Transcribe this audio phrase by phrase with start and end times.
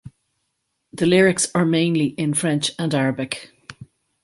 [0.91, 3.51] The lyrics are mainly in French and Arabic.